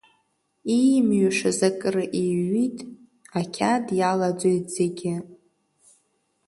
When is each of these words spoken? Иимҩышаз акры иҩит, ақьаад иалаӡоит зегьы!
Иимҩышаз 0.75 1.59
акры 1.69 2.03
иҩит, 2.23 2.77
ақьаад 3.39 3.85
иалаӡоит 3.99 4.65
зегьы! 4.75 5.15